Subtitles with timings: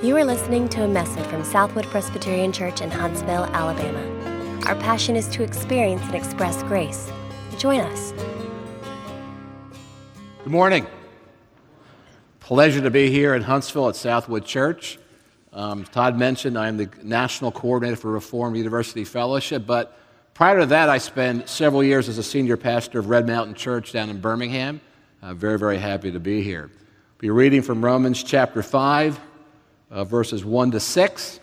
[0.00, 3.98] You are listening to a message from Southwood Presbyterian Church in Huntsville, Alabama.
[4.66, 7.10] Our passion is to experience and express grace.
[7.58, 8.12] Join us.
[10.44, 10.86] Good morning.
[12.38, 15.00] Pleasure to be here in Huntsville at Southwood Church.
[15.52, 19.98] Um, Todd mentioned I'm the National Coordinator for Reformed University Fellowship, but
[20.32, 23.90] prior to that, I spent several years as a senior pastor of Red Mountain Church
[23.90, 24.80] down in Birmingham.
[25.22, 26.70] I'm very, very happy to be here.
[27.18, 29.18] Be reading from Romans chapter 5,
[29.90, 31.40] uh, verses 1 to 6.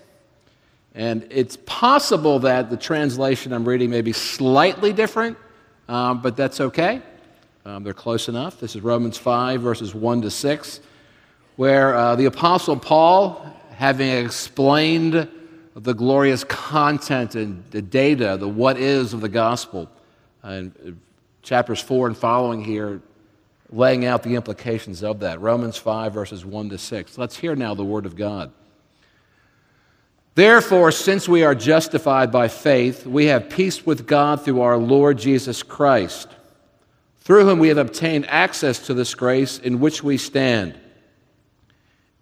[0.93, 5.37] And it's possible that the translation I'm reading may be slightly different,
[5.89, 7.01] um, but that's okay.
[7.65, 8.59] Um, they're close enough.
[8.59, 10.79] This is Romans 5, verses 1 to 6,
[11.55, 15.27] where uh, the Apostle Paul, having explained
[15.75, 19.89] the glorious content and the data, the what is of the gospel,
[20.43, 20.63] uh,
[21.41, 23.01] chapters 4 and following here,
[23.71, 25.41] laying out the implications of that.
[25.41, 27.17] Romans 5, verses 1 to 6.
[27.17, 28.51] Let's hear now the word of God.
[30.35, 35.17] Therefore, since we are justified by faith, we have peace with God through our Lord
[35.17, 36.27] Jesus Christ,
[37.21, 40.77] through whom we have obtained access to this grace in which we stand.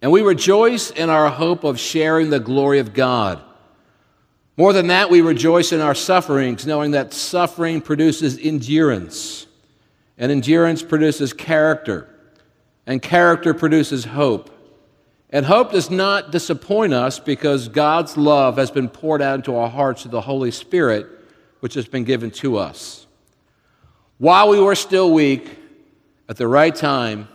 [0.00, 3.42] And we rejoice in our hope of sharing the glory of God.
[4.56, 9.46] More than that, we rejoice in our sufferings, knowing that suffering produces endurance
[10.18, 12.08] and endurance produces character,
[12.86, 14.50] and character produces hope.
[15.30, 19.68] And hope does not disappoint us because God's love has been poured out into our
[19.68, 21.06] hearts through the Holy Spirit,
[21.60, 23.06] which has been given to us.
[24.18, 25.58] While we were still weak,
[26.28, 27.28] at the right time,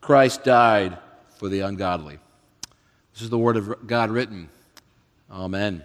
[0.00, 0.98] Christ died
[1.36, 2.18] for the ungodly.
[3.12, 4.48] This is the word of God written.
[5.30, 5.84] Amen.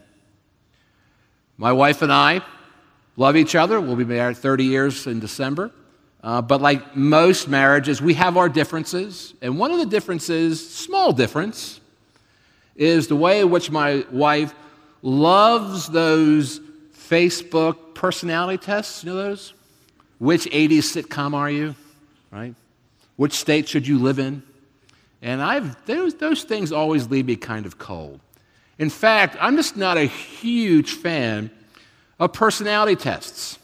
[1.57, 2.41] My wife and I
[3.17, 3.79] love each other.
[3.79, 5.71] We'll be married 30 years in December.
[6.25, 9.35] Uh, but like most marriages, we have our differences.
[9.43, 11.79] And one of the differences, small difference,
[12.75, 14.51] is the way in which my wife
[15.03, 16.59] loves those
[16.97, 19.03] Facebook personality tests.
[19.03, 19.53] You know those?
[20.17, 21.75] Which 80s sitcom are you?
[22.31, 22.55] Right?
[23.17, 24.41] Which state should you live in?
[25.21, 28.19] And I've, those, those things always leave me kind of cold.
[28.79, 31.51] In fact, I'm just not a huge fan
[32.19, 33.59] of personality tests.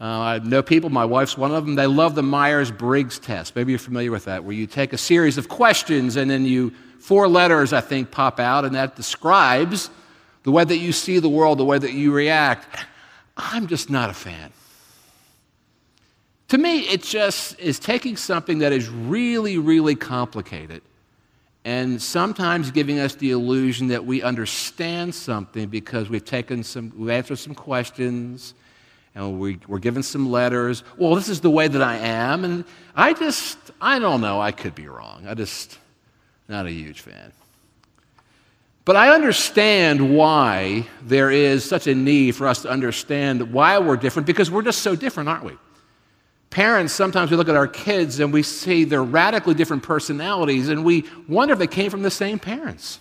[0.00, 3.54] Uh, I know people, my wife's one of them, they love the Myers Briggs test.
[3.54, 6.72] Maybe you're familiar with that, where you take a series of questions and then you,
[6.98, 9.90] four letters, I think, pop out, and that describes
[10.42, 12.86] the way that you see the world, the way that you react.
[13.36, 14.52] I'm just not a fan.
[16.48, 20.80] To me, it just is taking something that is really, really complicated
[21.66, 27.10] and sometimes giving us the illusion that we understand something because we've taken some, we've
[27.10, 28.54] answered some questions
[29.14, 30.84] and we were given some letters.
[30.96, 32.44] Well, this is the way that I am.
[32.44, 35.26] And I just, I don't know, I could be wrong.
[35.26, 35.78] I just,
[36.48, 37.32] not a huge fan.
[38.84, 43.96] But I understand why there is such a need for us to understand why we're
[43.96, 45.56] different because we're just so different, aren't we?
[46.48, 50.84] Parents, sometimes we look at our kids and we see their radically different personalities and
[50.84, 52.98] we wonder if they came from the same parents.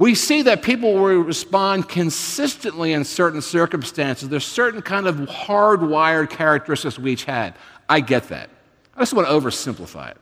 [0.00, 4.30] We see that people will respond consistently in certain circumstances.
[4.30, 7.54] There's certain kind of hardwired characteristics we each had.
[7.86, 8.48] I get that.
[8.96, 10.16] I just want to oversimplify it.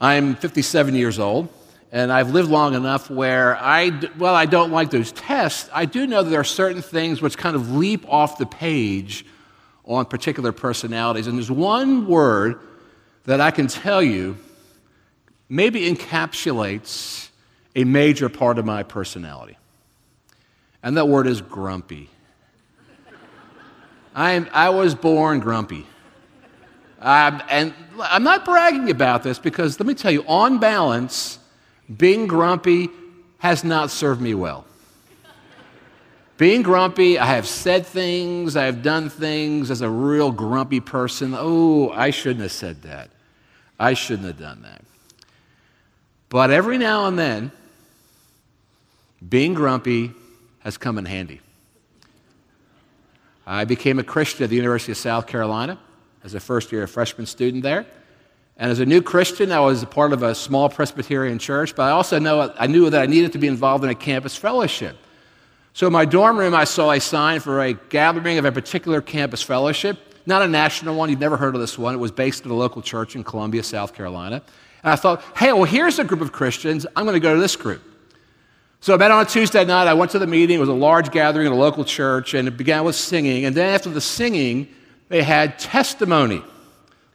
[0.00, 1.48] I'm 57 years old,
[1.92, 5.70] and I've lived long enough where I, well, I don't like those tests.
[5.72, 9.24] I do know that there are certain things which kind of leap off the page
[9.84, 11.28] on particular personalities.
[11.28, 12.58] And there's one word
[13.26, 14.38] that I can tell you
[15.48, 17.29] maybe encapsulates
[17.74, 19.56] a major part of my personality.
[20.82, 22.08] And that word is grumpy.
[24.14, 25.86] I, I was born grumpy.
[27.00, 27.72] Um, and
[28.02, 31.38] I'm not bragging about this because let me tell you, on balance,
[31.96, 32.88] being grumpy
[33.38, 34.66] has not served me well.
[36.36, 41.34] Being grumpy, I have said things, I have done things as a real grumpy person.
[41.36, 43.10] Oh, I shouldn't have said that.
[43.78, 44.82] I shouldn't have done that.
[46.30, 47.52] But every now and then,
[49.26, 50.12] being grumpy
[50.60, 51.40] has come in handy.
[53.46, 55.78] I became a Christian at the University of South Carolina
[56.22, 57.86] as a first year freshman student there.
[58.56, 61.84] And as a new Christian, I was a part of a small Presbyterian church, but
[61.84, 64.96] I also know, I knew that I needed to be involved in a campus fellowship.
[65.72, 69.00] So in my dorm room, I saw a sign for a gathering of a particular
[69.00, 71.08] campus fellowship, not a national one.
[71.08, 71.94] You've never heard of this one.
[71.94, 74.42] It was based at a local church in Columbia, South Carolina.
[74.82, 76.86] And I thought, hey, well, here's a group of Christians.
[76.94, 77.82] I'm going to go to this group.
[78.82, 79.86] So I met on a Tuesday night.
[79.86, 80.56] I went to the meeting.
[80.56, 83.44] It was a large gathering at a local church, and it began with singing.
[83.44, 84.68] And then after the singing,
[85.10, 86.42] they had testimony.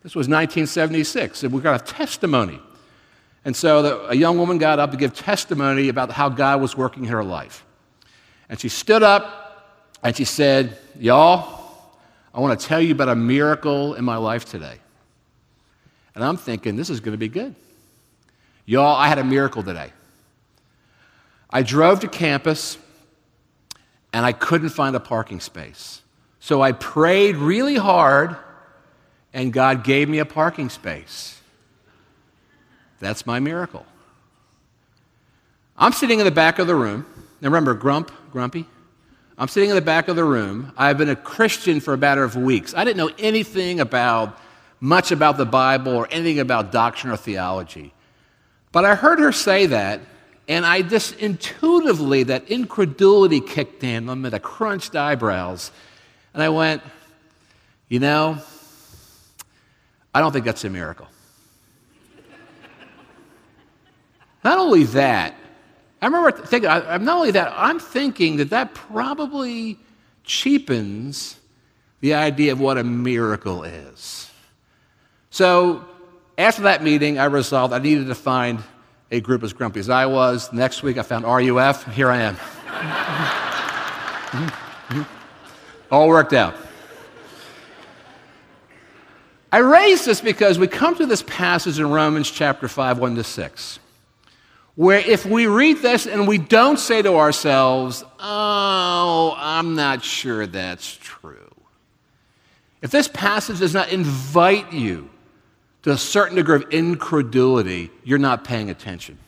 [0.03, 2.59] This was 1976, and we got a testimony.
[3.45, 6.77] And so the, a young woman got up to give testimony about how God was
[6.77, 7.65] working in her life.
[8.47, 11.65] And she stood up and she said, Y'all,
[12.31, 14.77] I want to tell you about a miracle in my life today.
[16.13, 17.55] And I'm thinking, this is going to be good.
[18.65, 19.91] Y'all, I had a miracle today.
[21.49, 22.77] I drove to campus
[24.13, 26.01] and I couldn't find a parking space.
[26.39, 28.35] So I prayed really hard
[29.33, 31.39] and God gave me a parking space.
[32.99, 33.85] That's my miracle.
[35.77, 37.05] I'm sitting in the back of the room.
[37.41, 38.65] Now remember, Grump, Grumpy?
[39.37, 40.71] I'm sitting in the back of the room.
[40.77, 42.73] I've been a Christian for a matter of weeks.
[42.73, 44.39] I didn't know anything about
[44.79, 47.93] much about the Bible or anything about doctrine or theology.
[48.71, 49.99] But I heard her say that,
[50.47, 54.09] and I just intuitively, that incredulity kicked in.
[54.09, 55.71] I'm at a crunched eyebrows.
[56.33, 56.83] And I went,
[57.89, 58.37] you know,
[60.13, 61.07] I don't think that's a miracle.
[64.43, 65.35] not only that,
[66.01, 69.79] I remember thinking, not only that, I'm thinking that that probably
[70.23, 71.39] cheapens
[72.01, 74.29] the idea of what a miracle is.
[75.31, 75.85] So
[76.37, 78.59] after that meeting, I resolved I needed to find
[79.11, 80.51] a group as grumpy as I was.
[80.51, 81.85] Next week, I found RUF.
[81.93, 82.37] Here I am.
[85.91, 86.55] All worked out.
[89.51, 93.23] I raise this because we come to this passage in Romans chapter 5, 1 to
[93.23, 93.79] 6,
[94.75, 100.45] where if we read this and we don't say to ourselves, oh, I'm not sure
[100.45, 101.53] that's true,
[102.81, 105.09] if this passage does not invite you
[105.85, 109.19] to a certain degree of incredulity, you're not paying attention.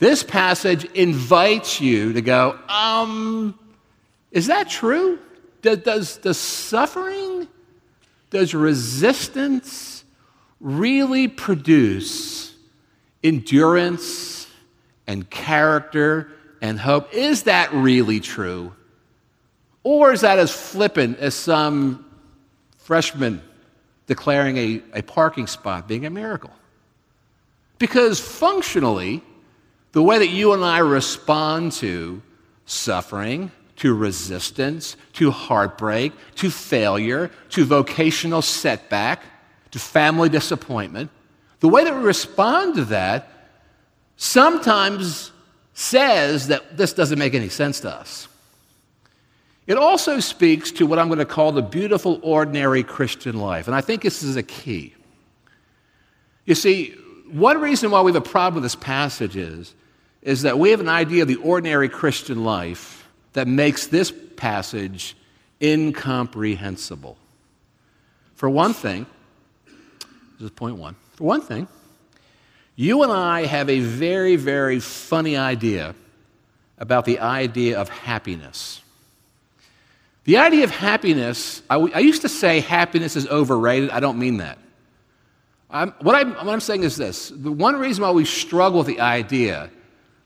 [0.00, 3.56] This passage invites you to go, um,
[4.32, 5.16] is that true?
[5.62, 7.46] Does, does, suffering,
[8.30, 10.02] does resistance
[10.58, 12.52] really produce
[13.22, 14.48] endurance
[15.06, 17.14] and character and hope?
[17.14, 18.72] Is that really true?
[19.84, 22.04] Or is that as flippant as some
[22.76, 23.40] freshman
[24.06, 26.50] declaring a, a parking spot being a miracle.
[27.78, 29.22] Because functionally,
[29.92, 32.22] the way that you and I respond to
[32.66, 39.22] suffering, to resistance, to heartbreak, to failure, to vocational setback,
[39.72, 41.10] to family disappointment,
[41.60, 43.28] the way that we respond to that
[44.16, 45.32] sometimes
[45.72, 48.28] says that this doesn't make any sense to us.
[49.66, 53.66] It also speaks to what I'm going to call the beautiful, ordinary Christian life.
[53.66, 54.94] And I think this is a key.
[56.44, 56.90] You see,
[57.30, 59.74] one reason why we have a problem with this passage is,
[60.20, 65.16] is that we have an idea of the ordinary Christian life that makes this passage
[65.62, 67.16] incomprehensible.
[68.34, 69.06] For one thing,
[69.64, 70.96] this is point one.
[71.14, 71.68] For one thing,
[72.76, 75.94] you and I have a very, very funny idea
[76.76, 78.82] about the idea of happiness.
[80.24, 83.90] The idea of happiness, I, I used to say happiness is overrated.
[83.90, 84.58] I don't mean that.
[85.70, 88.86] I'm, what, I'm, what I'm saying is this the one reason why we struggle with
[88.86, 89.70] the idea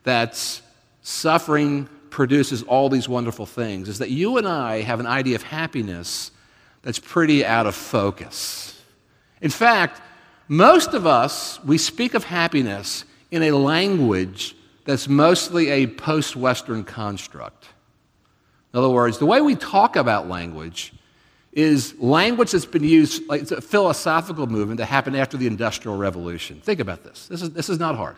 [0.04, 0.60] that
[1.02, 5.42] suffering produces all these wonderful things is that you and I have an idea of
[5.42, 6.30] happiness
[6.82, 8.80] that's pretty out of focus.
[9.40, 10.00] In fact,
[10.48, 16.84] most of us, we speak of happiness in a language that's mostly a post Western
[16.84, 17.66] construct.
[18.72, 20.92] In other words, the way we talk about language
[21.52, 25.96] is language that's been used, like it's a philosophical movement that happened after the Industrial
[25.96, 26.60] Revolution.
[26.60, 27.26] Think about this.
[27.28, 28.16] This is, this is not hard.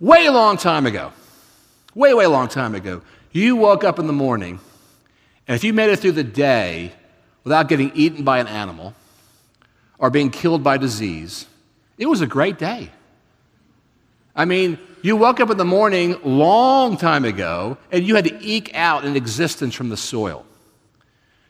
[0.00, 1.12] Way long time ago,
[1.94, 3.02] way, way long time ago,
[3.32, 4.60] you woke up in the morning,
[5.46, 6.92] and if you made it through the day
[7.44, 8.94] without getting eaten by an animal
[9.98, 11.46] or being killed by disease,
[11.96, 12.90] it was a great day.
[14.38, 18.38] I mean, you woke up in the morning long time ago and you had to
[18.40, 20.46] eke out an existence from the soil.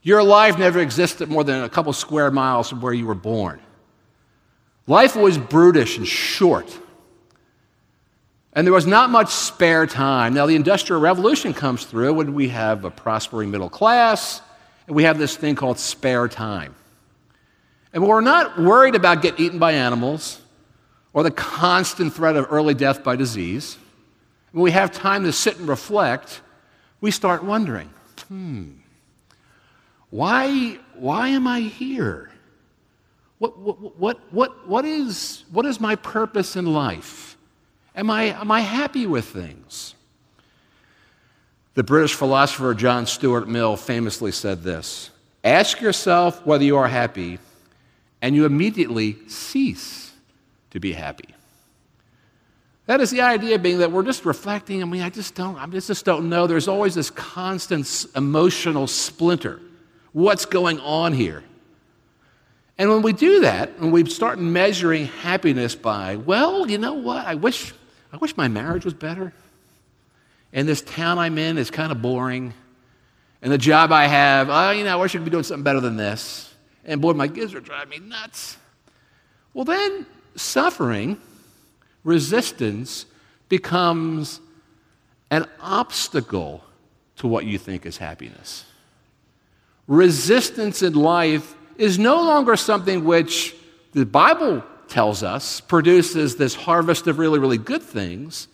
[0.03, 3.61] Your life never existed more than a couple square miles from where you were born.
[4.87, 6.79] Life was brutish and short.
[8.55, 10.33] And there was not much spare time.
[10.33, 14.41] Now, the Industrial Revolution comes through when we have a prospering middle class,
[14.87, 16.75] and we have this thing called spare time.
[17.93, 20.41] And we're not worried about getting eaten by animals
[21.13, 23.77] or the constant threat of early death by disease,
[24.53, 26.41] when we have time to sit and reflect,
[27.01, 27.91] we start wondering,
[28.29, 28.71] hmm,
[30.11, 32.31] why, why am I here?
[33.39, 37.37] What, what, what, what, is, what is my purpose in life?
[37.95, 39.95] Am I, am I happy with things?
[41.75, 45.11] The British philosopher John Stuart Mill famously said this
[45.45, 47.39] Ask yourself whether you are happy,
[48.21, 50.08] and you immediately cease
[50.71, 51.35] to be happy.
[52.87, 54.83] That is the idea being that we're just reflecting.
[54.83, 56.47] I mean, I just don't, I just don't know.
[56.47, 59.61] There's always this constant emotional splinter.
[60.13, 61.45] What's going on here?
[62.79, 67.27] And when we do that, when we start measuring happiness by, well, you know what?
[67.27, 67.75] I wish,
[68.13, 69.35] I wish my marriage was better.
[70.53, 72.55] And this town I'm in is kind of boring.
[73.43, 75.63] And the job I have, oh, you know, I wish I could be doing something
[75.63, 76.55] better than this.
[76.85, 78.57] And boy, my kids are driving me nuts.
[79.53, 80.07] Well, then
[80.39, 81.21] suffering,
[82.05, 83.07] resistance,
[83.49, 84.41] becomes
[85.31, 86.65] an obstacle
[87.17, 88.65] to what you think is happiness.
[89.87, 93.55] Resistance in life is no longer something which
[93.93, 98.49] the Bible tells us produces this harvest of really, really good things.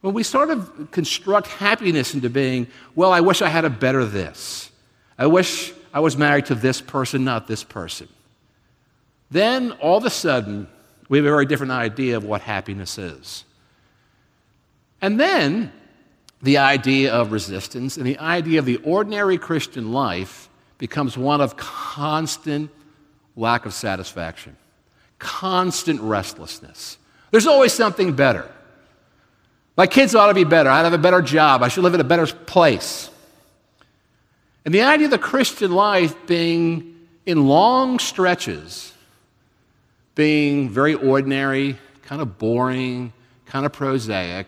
[0.00, 4.04] When we sort of construct happiness into being, well, I wish I had a better
[4.04, 4.70] this.
[5.18, 8.08] I wish I was married to this person, not this person.
[9.30, 10.66] Then all of a sudden,
[11.10, 13.44] we have a very different idea of what happiness is.
[15.02, 15.72] And then
[16.40, 20.48] the idea of resistance and the idea of the ordinary Christian life
[20.78, 22.70] becomes one of constant
[23.36, 24.56] lack of satisfaction,
[25.18, 26.96] constant restlessness.
[27.32, 28.48] There's always something better.
[29.76, 30.70] My kids ought to be better.
[30.70, 31.64] I'd have a better job.
[31.64, 33.10] I should live in a better place.
[34.64, 36.94] And the idea of the Christian life being
[37.26, 38.92] in long stretches,
[40.14, 43.12] being very ordinary, kind of boring,
[43.46, 44.46] kind of prosaic,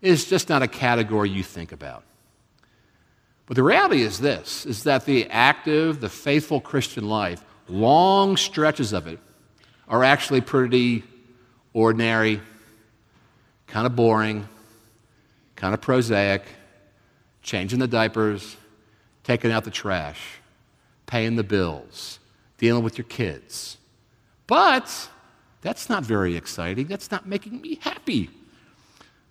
[0.00, 2.04] is just not a category you think about.
[3.46, 8.92] But the reality is this is that the active, the faithful Christian life, long stretches
[8.92, 9.18] of it,
[9.88, 11.02] are actually pretty
[11.72, 12.40] ordinary,
[13.66, 14.48] kind of boring,
[15.56, 16.44] kind of prosaic,
[17.42, 18.56] changing the diapers,
[19.24, 20.20] taking out the trash,
[21.06, 22.20] paying the bills,
[22.56, 23.78] dealing with your kids.
[24.50, 25.08] But
[25.62, 26.88] that's not very exciting.
[26.88, 28.30] That's not making me happy.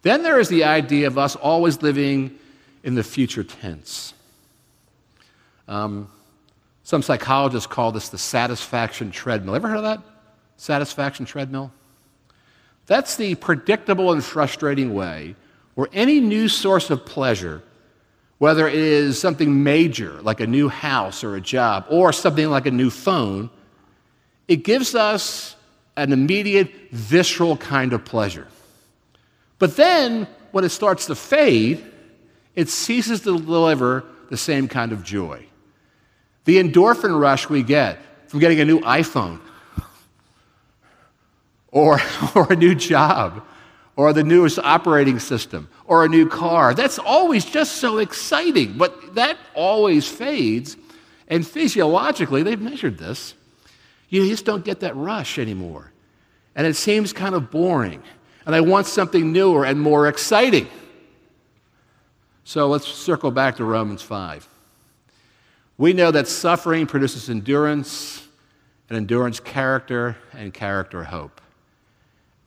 [0.02, 2.40] Then there is the idea of us always living
[2.86, 4.14] in the future tense.
[5.68, 6.08] Um,
[6.84, 9.56] some psychologists call this the satisfaction treadmill.
[9.56, 10.02] Ever heard of that?
[10.56, 11.70] Satisfaction treadmill?
[12.86, 15.36] That's the predictable and frustrating way
[15.76, 17.62] where any new source of pleasure,
[18.38, 22.68] whether it is something major like a new house or a job, or something like
[22.68, 23.50] a new phone,
[24.50, 25.56] it gives us
[25.96, 28.48] an immediate visceral kind of pleasure.
[29.60, 31.86] But then, when it starts to fade,
[32.56, 35.46] it ceases to deliver the same kind of joy.
[36.46, 39.40] The endorphin rush we get from getting a new iPhone
[41.72, 42.02] or,
[42.36, 43.46] or a new job
[43.96, 46.74] or the newest operating system, or a new car.
[46.74, 50.78] That's always just so exciting, but that always fades.
[51.28, 53.34] And physiologically, they've measured this.
[54.10, 55.92] You just don't get that rush anymore.
[56.56, 58.04] And it seems kind of boring.
[58.46, 60.68] And I want something newer and more exciting.
[62.44, 64.48] So let's circle back to Romans 5.
[65.78, 68.28] We know that suffering produces endurance,
[68.90, 71.42] and endurance, character, and character, hope.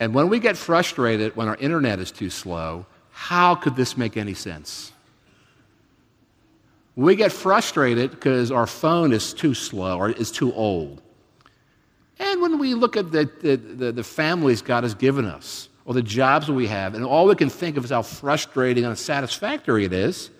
[0.00, 4.16] And when we get frustrated when our internet is too slow, how could this make
[4.16, 4.92] any sense?
[6.96, 11.01] We get frustrated because our phone is too slow or is too old.
[12.22, 16.02] And when we look at the, the, the, families God has given us, or the
[16.02, 19.92] jobs we have, and all we can think of is how frustrating and unsatisfactory it
[19.92, 20.30] is,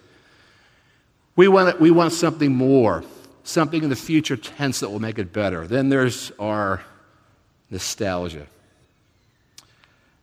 [1.35, 3.03] we want, we want something more,
[3.43, 5.67] something in the future tense that will make it better.
[5.67, 6.83] Then there's our
[7.69, 8.47] nostalgia.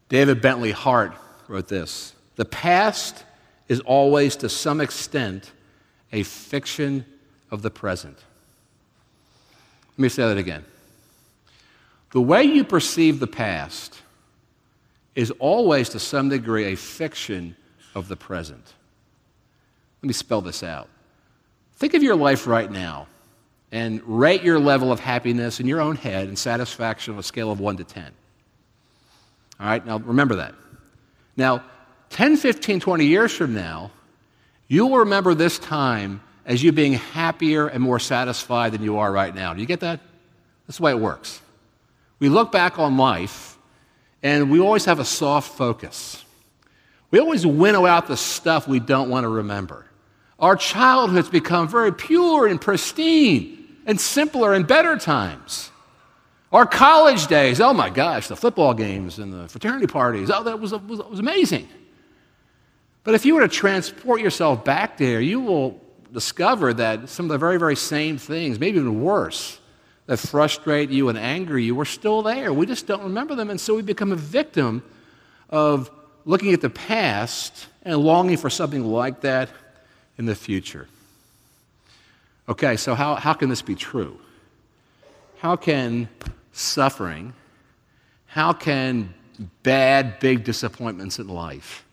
[0.07, 1.11] David Bentley Hart
[1.49, 3.25] wrote this The past
[3.67, 5.51] is always, to some extent,
[6.13, 7.05] a fiction
[7.51, 8.17] of the present.
[9.91, 10.63] Let me say that again.
[12.11, 14.01] The way you perceive the past
[15.15, 17.55] is always, to some degree, a fiction
[17.93, 18.73] of the present.
[20.01, 20.87] Let me spell this out.
[21.75, 23.07] Think of your life right now
[23.71, 27.51] and rate your level of happiness in your own head and satisfaction on a scale
[27.51, 28.11] of 1 to 10.
[29.59, 30.55] All right, now remember that.
[31.35, 31.63] Now,
[32.09, 33.91] 10, 15, 20 years from now,
[34.67, 39.11] you will remember this time as you being happier and more satisfied than you are
[39.11, 39.53] right now.
[39.53, 39.99] Do you get that?
[40.65, 41.41] That's the way it works.
[42.19, 43.57] We look back on life
[44.21, 46.23] and we always have a soft focus.
[47.11, 49.85] We always winnow out the stuff we don't want to remember.
[50.37, 55.71] Our childhoods become very pure and pristine and simpler and better times.
[56.51, 60.59] Our college days, oh my gosh, the football games and the fraternity parties, oh, that
[60.59, 61.67] was, was, was amazing.
[63.03, 65.79] But if you were to transport yourself back there, you will
[66.11, 69.59] discover that some of the very, very same things, maybe even worse,
[70.09, 72.51] that frustrate you and anger you, are still there.
[72.51, 74.81] We just don't remember them, and so we become a victim
[75.51, 75.91] of
[76.25, 79.49] looking at the past and longing for something like that
[80.17, 80.87] in the future.
[82.49, 84.19] Okay, so how, how can this be true?
[85.37, 86.09] How can
[86.53, 87.35] suffering,
[88.25, 89.13] how can
[89.61, 91.85] bad, big disappointments in life,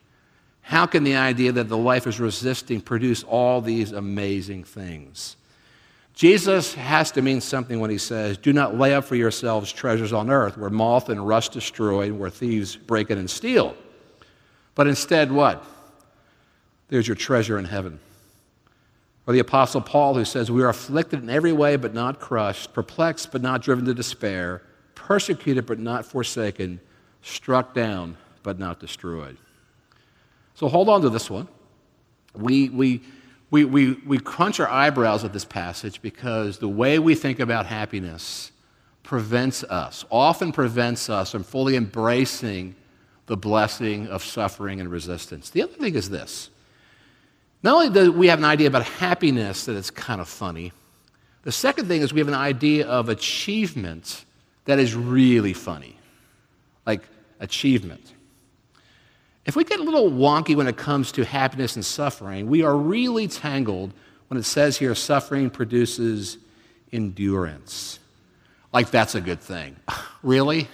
[0.63, 5.37] how can the idea that the life is resisting produce all these amazing things?
[6.17, 10.15] Jesus has to mean something when he says, Do not lay up for yourselves treasures
[10.15, 13.77] on earth where moth and rust destroy and where thieves break in and steal.
[14.75, 15.63] But instead, what?
[16.89, 18.01] There's your treasure in heaven.
[19.27, 22.73] Or the Apostle Paul, who says, We are afflicted in every way, but not crushed,
[22.73, 24.63] perplexed, but not driven to despair,
[24.95, 26.81] persecuted, but not forsaken,
[27.21, 29.37] struck down, but not destroyed.
[30.55, 31.47] So hold on to this one.
[32.35, 33.03] We, we,
[33.51, 37.67] we, we, we crunch our eyebrows at this passage because the way we think about
[37.67, 38.51] happiness
[39.03, 42.75] prevents us, often prevents us from fully embracing
[43.27, 45.51] the blessing of suffering and resistance.
[45.51, 46.51] The other thing is this
[47.63, 50.73] not only do we have an idea about happiness that is kind of funny,
[51.43, 54.25] the second thing is we have an idea of achievement
[54.65, 55.97] that is really funny.
[56.85, 57.03] Like
[57.41, 58.13] achievement.
[59.47, 62.77] If we get a little wonky when it comes to happiness and suffering, we are
[62.77, 63.93] really tangled
[64.27, 66.39] when it says here suffering produces
[66.93, 68.01] endurance.
[68.73, 69.77] Like that's a good thing.
[70.23, 70.67] really?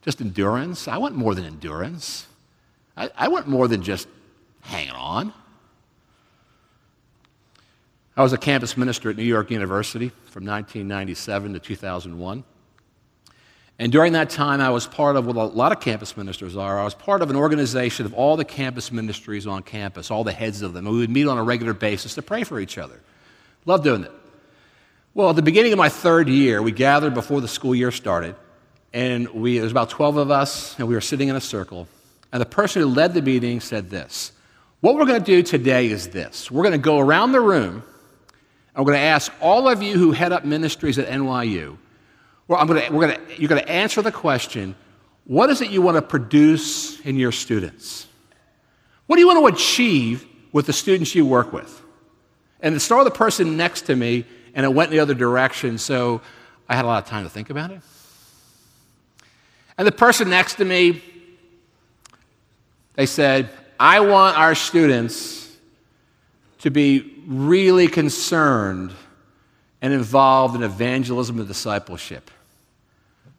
[0.00, 0.88] Just endurance?
[0.88, 2.26] I want more than endurance.
[2.96, 4.08] I, I want more than just
[4.62, 5.32] hanging on.
[8.16, 12.44] I was a campus minister at New York University from 1997 to 2001.
[13.78, 16.78] And during that time, I was part of what a lot of campus ministers are.
[16.78, 20.32] I was part of an organization of all the campus ministries on campus, all the
[20.32, 20.84] heads of them.
[20.84, 23.00] We would meet on a regular basis to pray for each other.
[23.64, 24.12] Love doing it.
[25.14, 28.34] Well, at the beginning of my third year, we gathered before the school year started,
[28.92, 31.88] and we, there was about 12 of us, and we were sitting in a circle.
[32.32, 34.32] And the person who led the meeting said this
[34.80, 37.82] What we're going to do today is this we're going to go around the room,
[38.74, 41.76] and we're going to ask all of you who head up ministries at NYU
[42.52, 44.76] well, I'm gonna, we're gonna, you're going to answer the question
[45.24, 48.06] what is it you want to produce in your students?
[49.06, 51.80] What do you want to achieve with the students you work with?
[52.60, 55.78] And it started the person next to me, and it went in the other direction,
[55.78, 56.20] so
[56.68, 57.80] I had a lot of time to think about it.
[59.78, 61.02] And the person next to me,
[62.96, 63.48] they said,
[63.80, 65.56] I want our students
[66.58, 68.92] to be really concerned
[69.80, 72.30] and involved in evangelism and discipleship.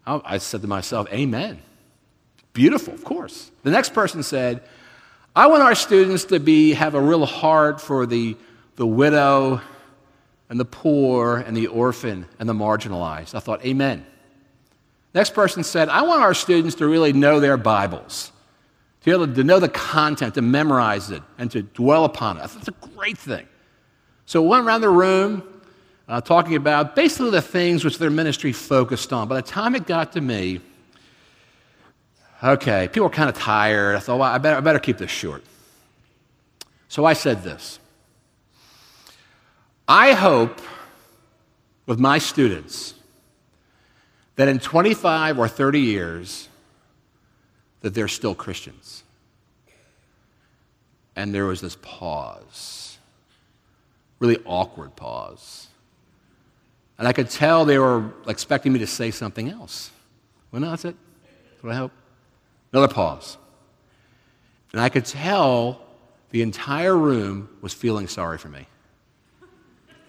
[0.06, 1.62] I said to myself, Amen.
[2.54, 3.52] Beautiful, of course.
[3.64, 4.62] The next person said,
[5.36, 8.38] I want our students to be, have a real heart for the,
[8.76, 9.62] the widow
[10.50, 13.34] and the poor and the orphan and the marginalized.
[13.34, 14.06] I thought, Amen.
[15.14, 18.32] Next person said, I want our students to really know their Bibles,
[19.02, 22.42] to be able to know the content, to memorize it, and to dwell upon it.
[22.42, 23.48] I thought that's a great thing.
[24.26, 25.44] So we went around the room,
[26.08, 29.28] uh, talking about basically the things which their ministry focused on.
[29.28, 30.62] By the time it got to me,
[32.44, 33.96] okay, people were kind of tired.
[33.96, 35.44] I thought, well, I better, I better keep this short.
[36.88, 37.80] So I said this
[39.88, 40.62] I hope
[41.86, 42.94] with my students
[44.36, 46.50] that in 25 or 30 years
[47.82, 49.04] that they're still Christians.
[51.16, 52.98] And there was this pause,
[54.20, 55.68] really awkward pause.
[57.04, 59.92] And I could tell they were expecting me to say something else.
[60.50, 60.96] Well, no, that's it.
[61.52, 61.92] That's what I hope.
[62.72, 63.38] Another pause.
[64.72, 65.82] And I could tell
[66.30, 68.68] the entire room was feeling sorry for me.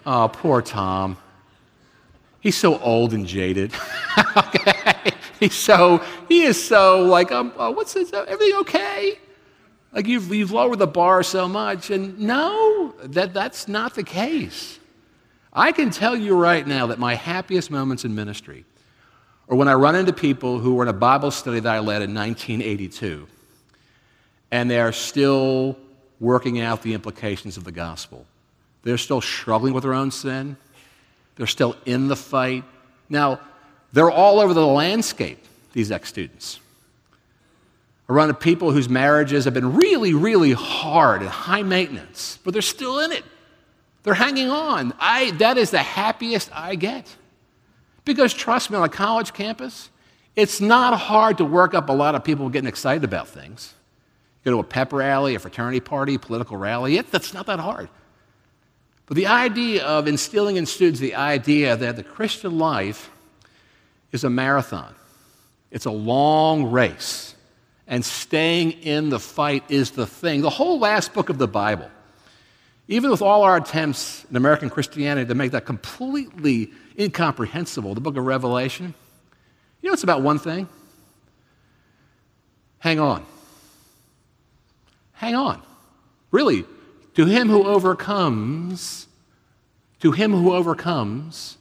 [0.07, 1.17] Oh, poor Tom.
[2.39, 3.73] He's so old and jaded.
[4.37, 5.11] okay?
[5.41, 8.13] He's so, he is so like, um, oh, what's this?
[8.13, 9.19] Everything okay?
[9.93, 11.91] Like you've, you've lowered the bar so much.
[11.91, 14.79] And no, that, that's not the case.
[15.55, 18.64] I can tell you right now that my happiest moments in ministry
[19.49, 22.03] are when I run into people who were in a Bible study that I led
[22.03, 23.29] in 1982,
[24.51, 25.77] and they are still
[26.19, 28.27] working out the implications of the gospel.
[28.83, 30.57] They're still struggling with their own sin,
[31.37, 32.64] they're still in the fight.
[33.09, 33.38] Now,
[33.93, 35.38] they're all over the landscape,
[35.73, 36.59] these ex students.
[38.09, 42.53] I run into people whose marriages have been really, really hard and high maintenance, but
[42.53, 43.25] they're still in it.
[44.05, 44.95] They're hanging on.
[45.01, 47.14] I, that is the happiest I get.
[48.05, 49.90] Because trust me, on a college campus,
[50.37, 53.75] it's not hard to work up a lot of people getting excited about things.
[54.45, 57.88] go to a pep rally, a fraternity party, political rally, it, that's not that hard.
[59.07, 63.11] But the idea of instilling in students the idea that the Christian life
[64.12, 64.95] is a marathon,
[65.71, 67.35] it's a long race,
[67.87, 70.40] and staying in the fight is the thing.
[70.40, 71.90] The whole last book of the Bible,
[72.88, 78.16] even with all our attempts in American Christianity to make that completely incomprehensible, the book
[78.16, 78.94] of Revelation,
[79.81, 80.68] you know it's about one thing?
[82.79, 83.25] Hang on.
[85.12, 85.62] Hang on.
[86.31, 86.64] Really,
[87.14, 89.07] to him who overcomes,
[90.01, 91.57] to him who overcomes,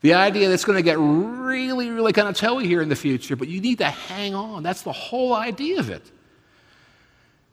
[0.00, 3.36] the idea that's going to get really, really kind of toey here in the future,
[3.36, 4.62] but you need to hang on.
[4.62, 6.02] That's the whole idea of it.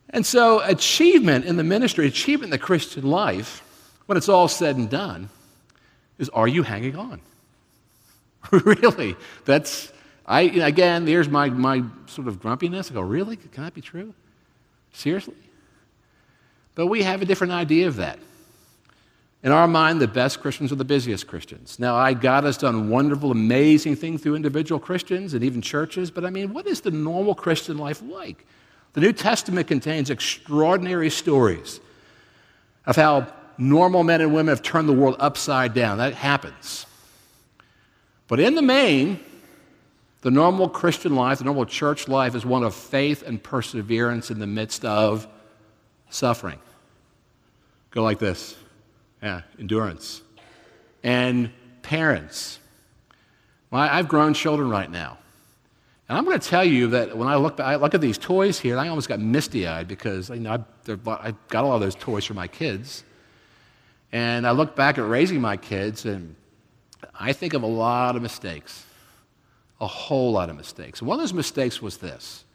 [0.10, 3.64] And so, achievement in the ministry, achievement in the Christian life,
[4.06, 5.30] when it's all said and done,
[6.18, 7.22] is are you hanging on?
[8.52, 9.16] really?
[9.46, 9.92] That's,
[10.26, 12.92] I, again, there's my, my sort of grumpiness.
[12.92, 13.36] I go, really?
[13.36, 14.14] Can that be true?
[14.94, 15.36] Seriously?
[16.76, 18.20] But we have a different idea of that.
[19.44, 21.78] In our mind, the best Christians are the busiest Christians.
[21.78, 26.26] Now, I, God has done wonderful, amazing things through individual Christians and even churches, but
[26.26, 28.46] I mean, what is the normal Christian life like?
[28.96, 31.82] The New Testament contains extraordinary stories
[32.86, 33.28] of how
[33.58, 35.98] normal men and women have turned the world upside down.
[35.98, 36.86] That happens.
[38.30, 39.20] But in the main,
[40.22, 44.40] the normal Christian life, the normal church life, is one of faith and perseverance in
[44.40, 45.28] the midst of
[46.10, 46.60] suffering.
[47.92, 48.56] Go like this.
[49.22, 50.22] Yeah, endurance.
[51.04, 52.60] And parents.
[53.72, 55.18] Well, I've grown children right now.
[56.08, 58.60] And I'm going to tell you that when I look, I look at these toys
[58.60, 61.76] here, and I almost got misty eyed because you know, I, I got a lot
[61.76, 63.04] of those toys for my kids.
[64.12, 66.36] And I look back at raising my kids, and
[67.20, 68.86] I think of a lot of mistakes,
[69.82, 71.02] a whole lot of mistakes.
[71.02, 72.46] One of those mistakes was this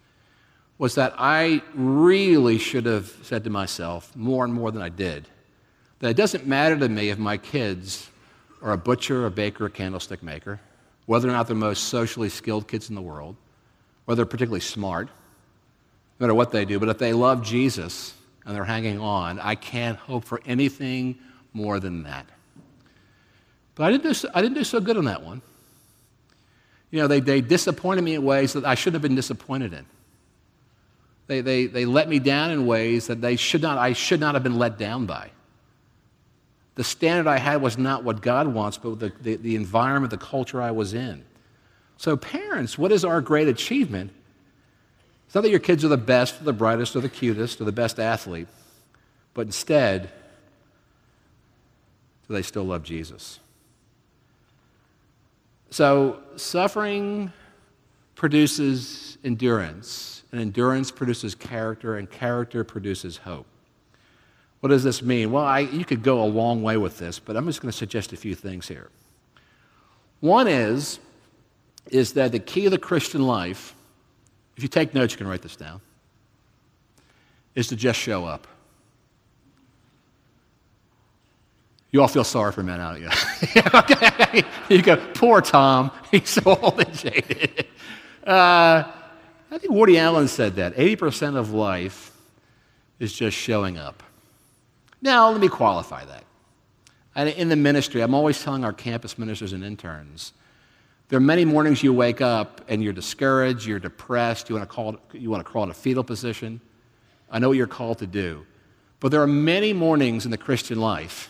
[0.79, 5.29] was that I really should have said to myself more and more than I did
[5.99, 8.09] that it doesn't matter to me if my kids
[8.63, 10.59] are a butcher, a baker, a candlestick maker,
[11.11, 13.35] whether or not they're the most socially skilled kids in the world,
[14.05, 18.15] whether they're particularly smart, no matter what they do, but if they love Jesus
[18.47, 21.19] and they're hanging on, I can't hope for anything
[21.53, 22.27] more than that.
[23.75, 25.43] But I didn't do so, I didn't do so good on that one.
[26.93, 29.87] You know, they, they disappointed me in ways that I shouldn't have been disappointed in.
[31.27, 34.35] They, they, they let me down in ways that they should not, I should not
[34.35, 35.33] have been let down by.
[36.81, 40.17] The standard I had was not what God wants, but the, the, the environment, the
[40.17, 41.27] culture I was in.
[41.99, 44.13] So, parents, what is our great achievement?
[45.27, 47.65] It's not that your kids are the best, or the brightest, or the cutest, or
[47.65, 48.49] the best athlete,
[49.35, 50.05] but instead,
[52.27, 53.41] do they still love Jesus?
[55.69, 57.31] So, suffering
[58.15, 63.50] produces endurance and endurance produces character, and character produces hope.
[64.61, 65.33] What does this mean?
[65.33, 67.77] Well, I, you could go a long way with this, but I'm just going to
[67.77, 68.91] suggest a few things here.
[70.21, 70.99] One is,
[71.91, 73.75] is that the key of the Christian life,
[74.57, 75.81] if you take notes, you can write this down,
[77.55, 78.47] is to just show up.
[81.91, 84.45] You all feel sorry for men out of you.
[84.77, 85.91] you go, poor Tom.
[86.11, 87.67] He's so old and jaded.
[88.25, 88.85] Uh,
[89.51, 92.13] I think Woody Allen said that 80% of life
[93.01, 94.05] is just showing up.
[95.03, 96.25] Now, let me qualify that.
[97.39, 100.33] in the ministry, I'm always telling our campus ministers and interns
[101.11, 104.73] there are many mornings you wake up and you're discouraged, you're depressed, you want to,
[104.73, 106.61] call, you want to crawl in a fetal position.
[107.29, 108.47] I know what you're called to do.
[109.01, 111.29] But there are many mornings in the Christian life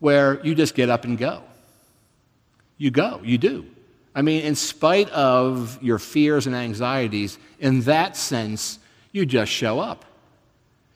[0.00, 1.42] where you just get up and go.
[2.76, 3.64] You go, you do.
[4.14, 8.78] I mean, in spite of your fears and anxieties, in that sense,
[9.12, 10.04] you just show up.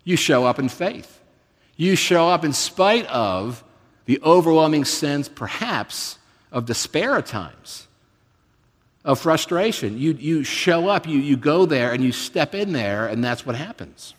[0.05, 1.21] You show up in faith.
[1.77, 3.65] You show up in spite of
[4.07, 6.19] the overwhelming sense, perhaps,
[6.53, 7.89] of despair at times,
[9.05, 9.99] of frustration.
[9.99, 13.45] You, you show up, you, you go there, and you step in there, and that's
[13.45, 14.15] what happens.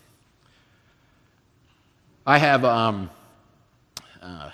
[2.28, 3.10] I have, um,
[4.22, 4.50] uh,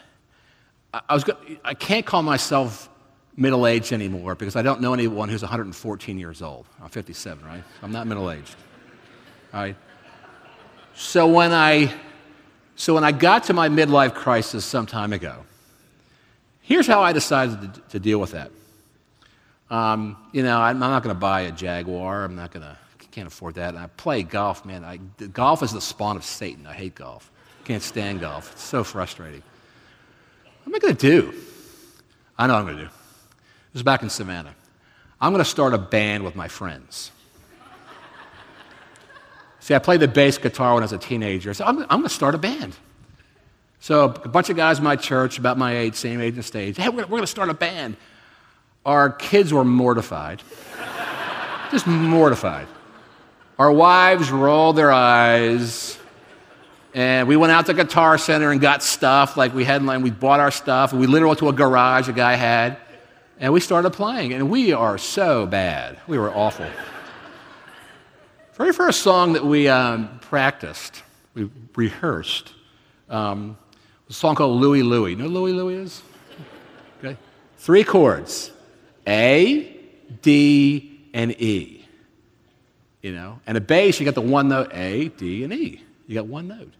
[0.94, 1.24] I, was,
[1.64, 2.90] I can't call myself
[3.38, 6.66] middle aged anymore because I don't know anyone who's 114 years old.
[6.82, 7.64] I'm 57, right?
[7.82, 8.56] I'm not middle aged.
[9.54, 9.76] All right?
[10.94, 11.94] So when I
[12.82, 15.46] so when I got to my midlife crisis some time ago,
[16.62, 18.50] here's how I decided to, deal with that.
[19.70, 22.24] Um, you know, I'm not going to buy a Jaguar.
[22.24, 22.76] I'm not going to,
[23.12, 23.76] can't afford that.
[23.76, 24.84] And I play golf, man.
[24.84, 26.65] I, golf is the spawn of Satan.
[26.65, 27.30] I hate golf.
[27.65, 28.52] Can't stand golf.
[28.54, 29.44] It's so frustrating.
[30.63, 31.36] What am I going to do?
[32.36, 32.89] I know what I'm going to do.
[33.74, 34.56] This is back in Savannah.
[35.22, 37.12] I'm going to start a band with my friends.
[39.62, 42.04] See, I played the bass guitar when I was a teenager, so I'm, I'm going
[42.04, 42.76] to start a band.
[43.80, 46.78] So a bunch of guys in my church, about my age, same age and stage,
[46.78, 47.95] hey, we're, going to start a band.
[48.86, 50.41] Our kids were mortified,
[51.71, 52.67] just mortified.
[53.60, 55.97] Our wives rolled their eyes.
[56.95, 60.10] And we went out to Guitar Center and got stuff like we had, and we
[60.10, 60.91] bought our stuff.
[60.91, 62.78] We literally went to a garage a guy had,
[63.39, 64.34] and we started playing.
[64.34, 66.00] And we are so bad.
[66.08, 66.65] We were awful.
[68.54, 72.54] Very first song that we um, practiced, we rehearsed,
[73.10, 73.58] um,
[74.08, 75.12] was a song called Louie Louie.
[75.12, 76.02] You know Louie Louie is?
[77.00, 77.18] Okay.
[77.58, 78.52] Three chords
[79.08, 79.80] A,
[80.22, 81.88] D, and E.
[83.02, 85.82] You know, and a bass, you got the one note A, D, and E.
[86.08, 86.74] You got one note.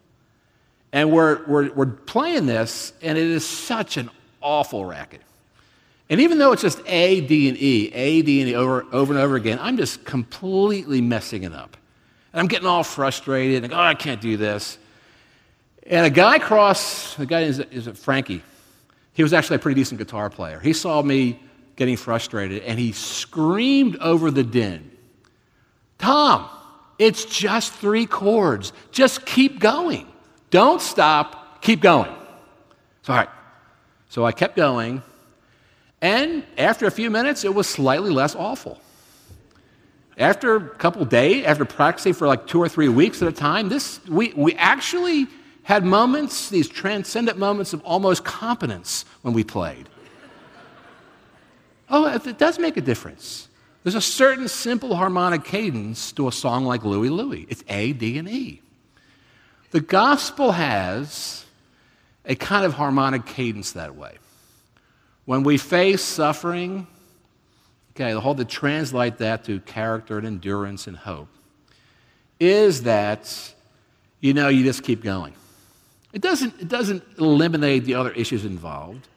[0.92, 4.10] And we're, we're, we're playing this, and it is such an
[4.42, 5.22] awful racket.
[6.12, 9.14] And even though it's just A, D, and E, A, D, and E over, over
[9.14, 11.78] and over again, I'm just completely messing it up.
[12.34, 14.78] And I'm getting all frustrated, and oh, I can't do this.
[15.88, 18.44] And a guy across, the guy is, is Frankie.
[19.14, 20.60] He was actually a pretty decent guitar player.
[20.60, 21.40] He saw me
[21.78, 24.92] getting frustrated, and he screamed over the din
[25.98, 26.50] Tom,
[26.98, 28.74] it's just three chords.
[28.92, 30.08] Just keep going.
[30.50, 32.14] Don't stop, keep going.
[33.04, 33.30] So, all right.
[34.10, 35.04] So I kept going,
[36.02, 38.82] and after a few minutes, it was slightly less awful.
[40.18, 43.70] After a couple days, after practicing for like two or three weeks at a time,
[43.70, 45.28] this, we, we actually
[45.64, 49.88] had moments, these transcendent moments of almost competence when we played.
[51.90, 53.48] oh, it does make a difference.
[53.84, 57.46] There's a certain simple harmonic cadence to a song like Louie Louie.
[57.50, 58.62] It's A, D, and E.
[59.72, 61.46] The gospel has
[62.26, 64.18] a kind of harmonic cadence that way.
[65.32, 66.88] When we face suffering,
[67.92, 71.30] okay, the whole to translate that to character and endurance and hope
[72.38, 73.54] is that,
[74.20, 75.34] you know, you just keep going.
[76.12, 79.08] It doesn't, it doesn't eliminate the other issues involved,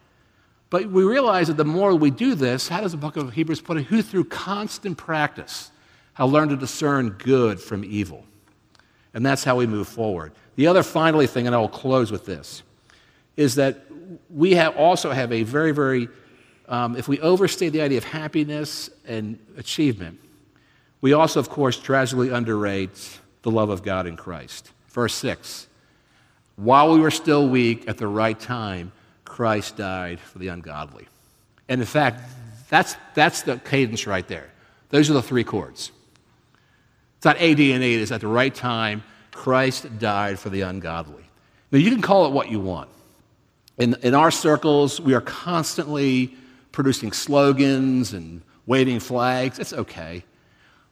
[0.70, 3.61] but we realize that the more we do this, how does the book of Hebrews
[3.61, 3.87] put it?
[3.87, 5.72] Who through constant practice
[6.12, 8.24] have learned to discern good from evil.
[9.14, 10.31] And that's how we move forward.
[10.55, 12.62] The other finally thing, and I will close with this,
[13.37, 13.85] is that
[14.31, 16.09] we have also have a very, very,
[16.69, 20.21] um, if we overstate the idea of happiness and achievement,
[21.01, 24.71] we also, of course, tragically underrate the love of God in Christ.
[24.88, 25.67] Verse 6
[26.57, 28.93] While we were still weak, at the right time,
[29.25, 31.07] Christ died for the ungodly.
[31.69, 32.21] And in fact,
[32.69, 34.51] that's, that's the cadence right there.
[34.90, 35.93] Those are the three chords.
[37.17, 37.95] It's not A, D, and E.
[37.95, 41.25] It's at the right time, Christ died for the ungodly.
[41.71, 42.88] Now, you can call it what you want.
[43.79, 46.35] In, in our circles, we are constantly
[46.73, 49.59] producing slogans and waving flags.
[49.59, 50.25] It's okay.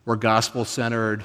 [0.04, 1.24] We're gospel centered,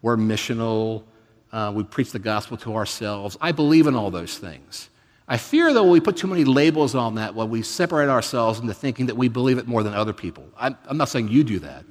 [0.00, 1.04] we're missional,
[1.52, 3.36] uh, we preach the gospel to ourselves.
[3.40, 4.88] I believe in all those things.
[5.26, 8.72] I fear, though, we put too many labels on that when we separate ourselves into
[8.72, 10.44] thinking that we believe it more than other people.
[10.56, 11.84] I'm, I'm not saying you do that,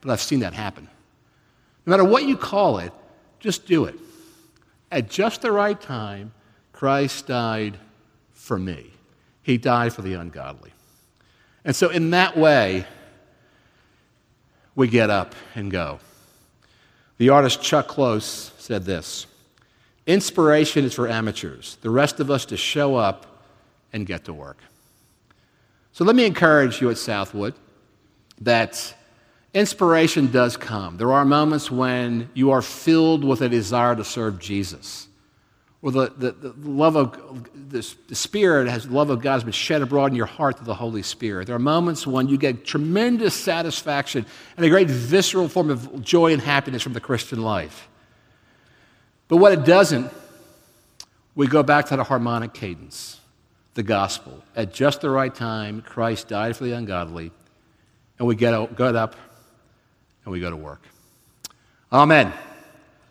[0.00, 0.88] but I've seen that happen.
[1.84, 2.92] No matter what you call it,
[3.40, 3.94] just do it.
[4.90, 6.32] At just the right time,
[6.72, 7.78] Christ died
[8.42, 8.90] for me.
[9.42, 10.72] He died for the ungodly.
[11.64, 12.84] And so, in that way,
[14.74, 16.00] we get up and go.
[17.18, 19.26] The artist Chuck Close said this
[20.08, 23.46] Inspiration is for amateurs, the rest of us to show up
[23.92, 24.58] and get to work.
[25.92, 27.54] So, let me encourage you at Southwood
[28.40, 28.92] that
[29.54, 30.96] Inspiration does come.
[30.96, 35.06] There are moments when you are filled with a desire to serve Jesus.
[35.82, 39.44] Or the, the, the love of the, the Spirit has the love of God has
[39.44, 41.48] been shed abroad in your heart through the Holy Spirit.
[41.48, 44.24] There are moments when you get tremendous satisfaction
[44.56, 47.88] and a great visceral form of joy and happiness from the Christian life.
[49.26, 50.12] But what it doesn't,
[51.34, 53.20] we go back to the harmonic cadence,
[53.74, 54.44] the gospel.
[54.54, 57.32] At just the right time, Christ died for the ungodly,
[58.20, 59.16] and we get, get up
[60.24, 60.82] and we go to work.
[61.92, 62.32] Amen.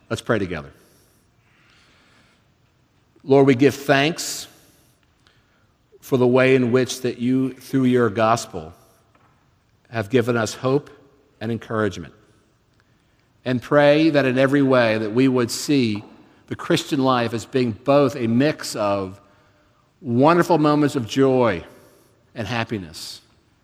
[0.10, 0.72] Let's pray together.
[3.24, 4.48] Lord, we give thanks
[6.00, 8.74] for the way in which that you, through your gospel,
[9.90, 10.90] have given us hope
[11.40, 12.14] and encouragement.
[13.46, 16.04] And pray that in every way that we would see
[16.48, 19.22] the Christian life as being both a mix of
[20.02, 21.64] wonderful moments of joy
[22.34, 23.22] and happiness.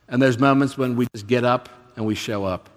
[0.07, 2.69] And there's moments when we just get up and we show up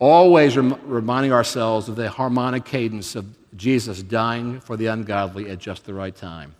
[0.00, 5.58] always rem- reminding ourselves of the harmonic cadence of Jesus dying for the ungodly at
[5.58, 6.54] just the right time.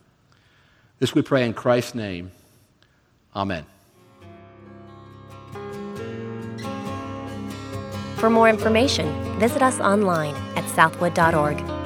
[0.99, 2.31] This we pray in Christ's name.
[3.35, 3.65] Amen.
[8.17, 9.09] For more information,
[9.41, 11.80] visit us online at southwood.org.